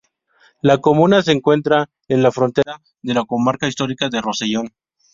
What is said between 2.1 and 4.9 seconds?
la frontera con la comarca histórica del Rosellón.